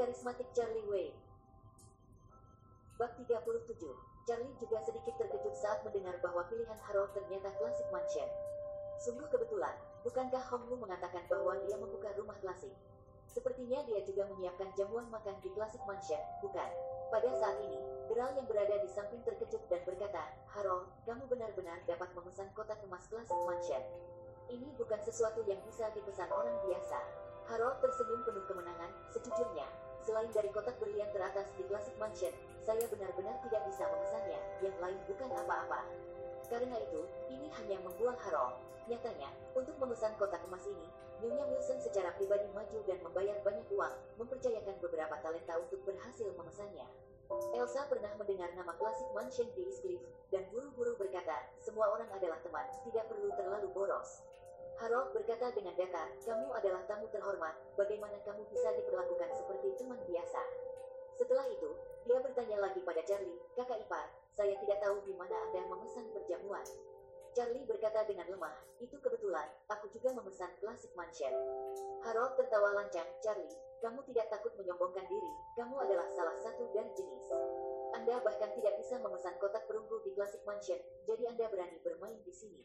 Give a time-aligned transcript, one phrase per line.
[0.00, 1.18] karismatik Charlie Wayne.
[2.96, 3.36] Bab 37.
[4.24, 8.24] Charlie juga sedikit terkejut saat mendengar bahwa pilihan Harold ternyata klasik mansion.
[8.96, 12.72] Sungguh kebetulan, bukankah Hong Lu mengatakan bahwa dia membuka rumah klasik?
[13.28, 16.72] Sepertinya dia juga menyiapkan jamuan makan di klasik mansion, bukan?
[17.12, 22.10] Pada saat ini, Geral yang berada di samping terkejut dan berkata, Harold, kamu benar-benar dapat
[22.16, 23.84] memesan kotak emas klasik mansion.
[24.50, 26.98] Ini bukan sesuatu yang bisa dipesan orang biasa.
[27.46, 29.69] Harold tersenyum penuh kemenangan, sejujurnya,
[30.04, 32.32] selain dari kotak berlian teratas di klasik mansion,
[32.64, 35.80] saya benar-benar tidak bisa memesannya, yang lain bukan apa-apa.
[36.50, 38.58] Karena itu, ini hanya membuang Harold.
[38.90, 40.88] Nyatanya, untuk memesan kotak emas ini,
[41.20, 46.88] Nyonya Wilson secara pribadi maju dan membayar banyak uang, mempercayakan beberapa talenta untuk berhasil memesannya.
[47.54, 50.02] Elsa pernah mendengar nama klasik Mansion di Eastcliff,
[50.34, 54.26] dan buru-buru berkata, semua orang adalah teman, tidak perlu terlalu boros.
[54.80, 60.40] Harold berkata dengan datar, kamu adalah tamu terhormat, bagaimana kamu bisa diperlakukan seperti teman biasa?
[61.20, 61.68] Setelah itu,
[62.08, 66.64] dia bertanya lagi pada Charlie, kakak ipar, saya tidak tahu di mana Anda memesan perjamuan.
[67.36, 71.36] Charlie berkata dengan lemah, itu kebetulan, aku juga memesan klasik mansion.
[72.00, 73.52] Harold tertawa lancang, Charlie,
[73.84, 77.28] kamu tidak takut menyombongkan diri, kamu adalah salah satu dari jenis.
[78.00, 82.32] Anda bahkan tidak bisa memesan kotak perunggu di klasik mansion, jadi Anda berani bermain di
[82.32, 82.64] sini.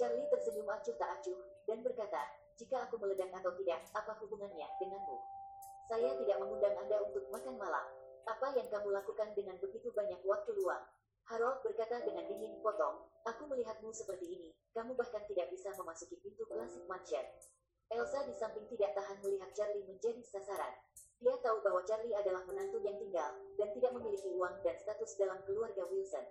[0.00, 1.36] Charlie tersenyum acuh tak acuh,
[1.68, 2.22] dan berkata,
[2.60, 5.16] jika aku meledak atau tidak, apa hubungannya denganmu?
[5.90, 7.86] Saya tidak mengundang Anda untuk makan malam.
[8.28, 10.84] Apa yang kamu lakukan dengan begitu banyak waktu luang?
[11.26, 16.46] Harold berkata dengan dingin, potong, aku melihatmu seperti ini, kamu bahkan tidak bisa memasuki pintu
[16.46, 17.22] klasik mansion.
[17.90, 20.74] Elsa di samping tidak tahan melihat Charlie menjadi sasaran.
[21.18, 25.42] Dia tahu bahwa Charlie adalah menantu yang tinggal, dan tidak memiliki uang dan status dalam
[25.42, 26.22] keluarga Wilson.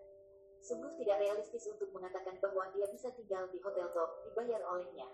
[0.60, 5.08] Sungguh tidak realistis untuk mengatakan bahwa dia bisa tinggal di hotel top, dibayar olehnya.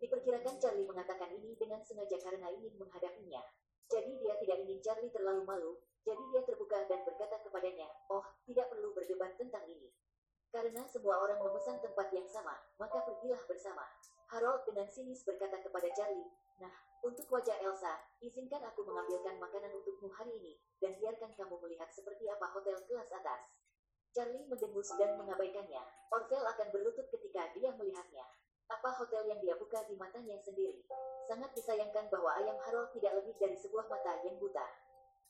[0.00, 3.44] Diperkirakan Charlie mengatakan ini dengan sengaja karena ingin menghadapinya.
[3.90, 8.72] Jadi dia tidak ingin Charlie terlalu malu, jadi dia terbuka dan berkata kepadanya, oh, tidak
[8.72, 9.92] perlu berdebat tentang ini.
[10.50, 13.84] Karena semua orang memesan tempat yang sama, maka pergilah bersama.
[14.30, 16.30] Harold dengan sinis berkata kepada Charlie,
[16.62, 16.72] nah,
[17.04, 22.30] untuk wajah Elsa, izinkan aku mengambilkan makanan untukmu hari ini, dan biarkan kamu melihat seperti
[22.30, 23.59] apa hotel kelas atas.
[24.10, 25.82] Charlie mendengus dan mengabaikannya.
[26.10, 28.26] Orvel akan berlutut ketika dia melihatnya.
[28.70, 30.82] Apa hotel yang dia buka di matanya sendiri?
[31.30, 34.66] Sangat disayangkan bahwa ayam Harold tidak lebih dari sebuah mata yang buta.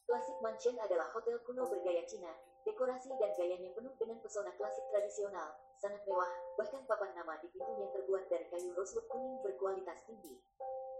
[0.09, 2.33] Classic Mansion adalah hotel kuno bergaya Cina.
[2.65, 6.29] Dekorasi dan gayanya penuh dengan pesona klasik tradisional, sangat mewah,
[6.61, 10.37] bahkan papan nama di pintunya terbuat dari kayu rosewood kuning berkualitas tinggi.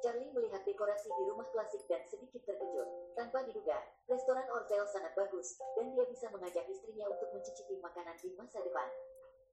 [0.01, 2.89] Charlie melihat dekorasi di rumah klasik dan sedikit terkejut.
[3.13, 3.77] Tanpa diduga,
[4.11, 8.91] restoran Orville sangat bagus, dan dia bisa mengajak istrinya untuk mencicipi makanan di masa depan.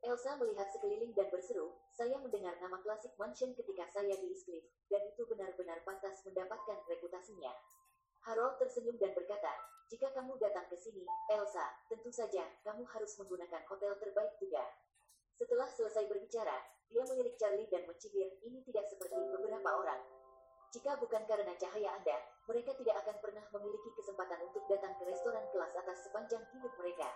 [0.01, 5.05] Elsa melihat sekeliling dan berseru, saya mendengar nama klasik mansion ketika saya di Eastcliff, dan
[5.05, 7.53] itu benar-benar pantas mendapatkan reputasinya.
[8.25, 9.53] Harold tersenyum dan berkata,
[9.87, 14.65] jika kamu datang ke sini, Elsa, tentu saja kamu harus menggunakan hotel terbaik juga.
[15.37, 16.57] Setelah selesai berbicara,
[16.89, 20.16] dia melirik Charlie dan mencibir, ini tidak seperti beberapa orang.
[20.77, 25.41] Jika bukan karena cahaya Anda, mereka tidak akan pernah memiliki kesempatan untuk datang ke restoran
[25.49, 27.09] kelas atas sepanjang hidup mereka.